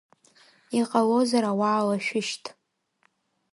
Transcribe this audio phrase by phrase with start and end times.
[0.79, 2.43] Иҟалозар ауаа лашәышьҭ!